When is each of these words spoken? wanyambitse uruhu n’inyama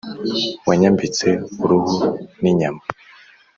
wanyambitse 0.67 1.27
uruhu 1.63 1.95
n’inyama 2.41 2.81